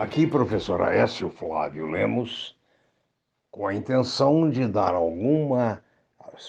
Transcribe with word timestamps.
Aqui, 0.00 0.26
professor 0.26 0.80
Aécio 0.80 1.28
Flávio 1.28 1.86
Lemos, 1.86 2.56
com 3.50 3.66
a 3.66 3.74
intenção 3.74 4.48
de 4.48 4.66
dar 4.66 4.94
alguma 4.94 5.82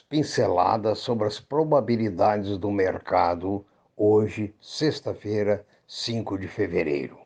pinceladas 0.09 0.99
sobre 0.99 1.27
as 1.27 1.37
probabilidades 1.37 2.57
do 2.57 2.71
mercado 2.71 3.65
hoje, 3.97 4.55
sexta-feira, 4.61 5.65
5 5.85 6.37
de 6.37 6.47
fevereiro. 6.47 7.17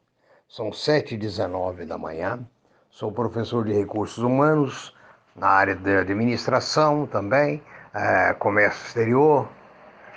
São 0.50 0.72
7h19 0.72 1.86
da 1.86 1.96
manhã. 1.96 2.44
Sou 2.90 3.12
professor 3.12 3.64
de 3.64 3.74
recursos 3.74 4.18
humanos 4.18 4.96
na 5.36 5.50
área 5.50 5.76
de 5.76 5.96
administração 5.96 7.06
também, 7.06 7.62
é, 7.94 8.34
comércio 8.34 8.84
exterior, 8.88 9.48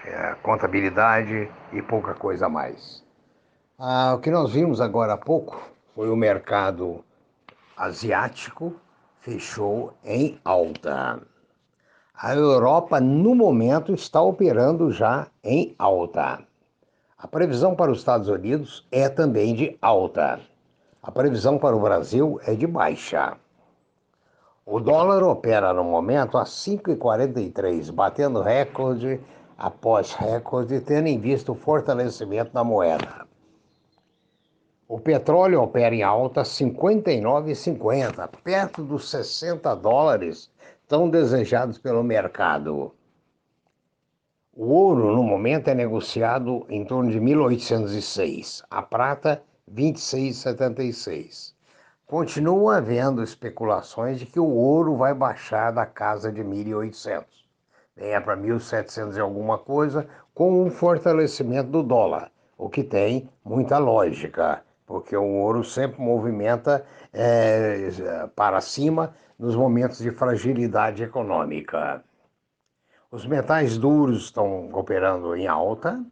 é, 0.07 0.35
contabilidade 0.43 1.53
e 1.71 1.83
pouca 1.83 2.15
coisa 2.15 2.49
mais. 2.49 3.05
Ah, 3.79 4.15
o 4.15 4.21
que 4.21 4.31
nós 4.31 4.51
vimos 4.51 4.81
agora 4.81 5.13
há 5.13 5.19
pouco 5.19 5.77
foi 5.99 6.11
o 6.11 6.15
mercado 6.15 7.05
asiático 7.77 8.73
fechou 9.19 9.95
em 10.05 10.39
alta. 10.45 11.21
A 12.15 12.37
Europa, 12.37 13.01
no 13.01 13.35
momento, 13.35 13.93
está 13.93 14.23
operando 14.23 14.93
já 14.93 15.27
em 15.43 15.75
alta. 15.77 16.39
A 17.19 17.27
previsão 17.27 17.75
para 17.75 17.91
os 17.91 17.99
Estados 17.99 18.29
Unidos 18.29 18.87
é 18.93 19.09
também 19.09 19.57
de 19.57 19.77
alta. 19.83 20.39
A 21.03 21.11
previsão 21.11 21.59
para 21.59 21.75
o 21.75 21.81
Brasil 21.81 22.39
é 22.47 22.55
de 22.55 22.69
baixa. 22.69 23.37
O 24.65 24.79
dólar 24.79 25.25
opera 25.25 25.73
no 25.73 25.83
momento 25.83 26.39
a 26.39 26.45
5,43, 26.45 27.91
batendo 27.91 28.41
recorde 28.41 29.21
após 29.59 30.13
recorde, 30.13 30.81
tendo 30.81 31.09
em 31.09 31.19
vista 31.19 31.51
o 31.51 31.57
fortalecimento 31.57 32.53
da 32.53 32.63
moeda. 32.63 33.28
O 34.91 34.99
petróleo 34.99 35.61
opera 35.61 35.95
em 35.95 36.03
alta 36.03 36.41
59,50, 36.41 38.27
perto 38.43 38.83
dos 38.83 39.11
60 39.11 39.77
dólares 39.77 40.51
tão 40.89 41.11
desejados 41.11 41.77
pelo 41.77 42.03
mercado. 42.03 42.95
O 44.51 44.65
ouro, 44.73 45.15
no 45.15 45.23
momento, 45.23 45.69
é 45.69 45.75
negociado 45.75 46.65
em 46.71 46.87
torno 46.87 47.11
de 47.11 47.21
1.806, 47.21 48.65
a 48.71 48.81
prata, 48.81 49.43
26,76. 49.71 51.53
Continua 52.07 52.79
havendo 52.79 53.23
especulações 53.23 54.19
de 54.19 54.25
que 54.25 54.41
o 54.41 54.49
ouro 54.49 54.97
vai 54.97 55.13
baixar 55.13 55.71
da 55.71 55.85
casa 55.85 56.33
de 56.33 56.43
1.800, 56.43 57.27
venha 57.95 58.23
para 58.23 58.39
1.700 58.39 59.19
e 59.19 59.21
alguma 59.21 59.59
coisa, 59.59 60.09
com 60.35 60.63
um 60.63 60.71
fortalecimento 60.71 61.69
do 61.69 61.83
dólar, 61.83 62.33
o 62.57 62.71
que 62.71 62.83
tem 62.83 63.29
muita 63.45 63.77
lógica 63.77 64.67
porque 64.89 65.15
o 65.15 65.23
ouro 65.23 65.63
sempre 65.63 66.01
movimenta 66.01 66.85
é, 67.13 67.91
para 68.35 68.59
cima 68.63 69.15
nos 69.39 69.55
momentos 69.55 69.99
de 69.99 70.11
fragilidade 70.11 71.03
econômica. 71.03 72.03
Os 73.11 73.27
metais 73.27 73.77
duros 73.77 74.25
estão 74.25 74.71
operando 74.73 75.37
em 75.37 75.47
alta, 75.47 76.03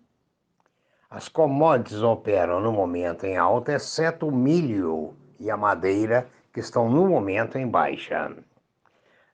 as 1.08 1.26
commodities 1.26 2.02
operam 2.02 2.60
no 2.60 2.70
momento 2.70 3.24
em 3.24 3.38
alta, 3.38 3.72
exceto 3.72 4.28
o 4.28 4.32
milho 4.32 5.14
e 5.40 5.50
a 5.50 5.56
madeira, 5.56 6.28
que 6.52 6.60
estão 6.60 6.90
no 6.90 7.08
momento 7.08 7.56
em 7.56 7.66
baixa. 7.66 8.30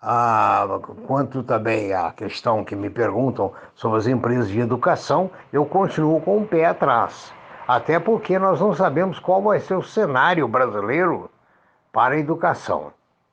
Ah, 0.00 0.66
quanto 1.06 1.42
também 1.42 1.92
à 1.92 2.10
questão 2.12 2.64
que 2.64 2.74
me 2.76 2.88
perguntam 2.88 3.52
sobre 3.74 3.98
as 3.98 4.06
empresas 4.06 4.48
de 4.48 4.60
educação, 4.60 5.30
eu 5.52 5.66
continuo 5.66 6.20
com 6.20 6.38
o 6.38 6.46
pé 6.46 6.64
atrás. 6.64 7.34
Até 7.68 7.98
porque 7.98 8.38
nós 8.38 8.60
não 8.60 8.74
sabemos 8.74 9.18
qual 9.18 9.42
vai 9.42 9.60
ser 9.60 9.74
o 9.74 9.82
cenário 9.82 10.48
brasileiro 10.48 11.30
para 11.92 12.14
a 12.14 12.18
educação. 12.18 12.92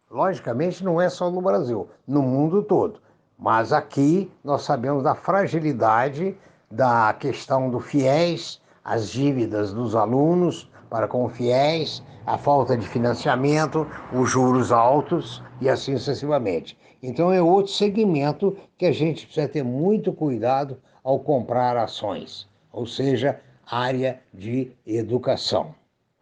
Logicamente, 0.09 0.83
não 0.83 0.99
é 0.99 1.09
só 1.09 1.29
no 1.29 1.41
Brasil, 1.41 1.89
no 2.07 2.21
mundo 2.21 2.61
todo. 2.63 2.99
Mas 3.37 3.71
aqui 3.71 4.31
nós 4.43 4.63
sabemos 4.63 5.03
da 5.03 5.15
fragilidade 5.15 6.35
da 6.69 7.13
questão 7.13 7.69
do 7.69 7.79
FIES, 7.79 8.59
as 8.87 9.09
dívidas 9.09 9.73
dos 9.73 9.95
alunos 9.95 10.71
para 10.89 11.09
com 11.09 11.27
fiéis, 11.27 12.01
a 12.25 12.37
falta 12.37 12.77
de 12.77 12.87
financiamento, 12.87 13.85
os 14.13 14.29
juros 14.29 14.71
altos 14.71 15.43
e 15.59 15.67
assim 15.67 15.97
sucessivamente. 15.97 16.77
Então 17.03 17.33
é 17.33 17.41
outro 17.41 17.73
segmento 17.73 18.55
que 18.77 18.85
a 18.85 18.91
gente 18.93 19.25
precisa 19.25 19.47
ter 19.49 19.61
muito 19.61 20.13
cuidado 20.13 20.77
ao 21.03 21.19
comprar 21.19 21.75
ações, 21.75 22.47
ou 22.71 22.85
seja, 22.85 23.41
área 23.69 24.21
de 24.33 24.71
educação. 24.85 25.75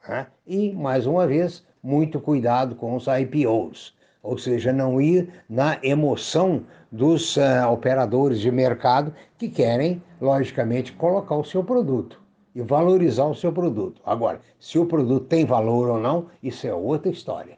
Né? 0.09 0.25
E, 0.47 0.73
mais 0.73 1.05
uma 1.05 1.27
vez, 1.27 1.63
muito 1.83 2.19
cuidado 2.19 2.75
com 2.75 2.95
os 2.95 3.05
IPOs, 3.05 3.93
ou 4.23 4.39
seja, 4.39 4.73
não 4.73 4.99
ir 4.99 5.29
na 5.47 5.77
emoção 5.83 6.63
dos 6.91 7.37
uh, 7.37 7.69
operadores 7.71 8.39
de 8.39 8.51
mercado 8.51 9.13
que 9.37 9.49
querem, 9.49 10.01
logicamente, 10.19 10.93
colocar 10.93 11.35
o 11.35 11.45
seu 11.45 11.63
produto 11.63 12.24
e 12.55 12.61
valorizar 12.61 13.25
o 13.25 13.35
seu 13.35 13.51
produto. 13.51 14.01
Agora, 14.05 14.39
se 14.59 14.79
o 14.79 14.85
produto 14.85 15.25
tem 15.25 15.43
valor 15.45 15.89
ou 15.89 15.99
não, 15.99 16.27
isso 16.41 16.66
é 16.66 16.73
outra 16.73 17.11
história. 17.11 17.57